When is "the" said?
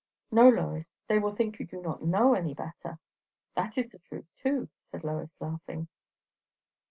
3.91-3.99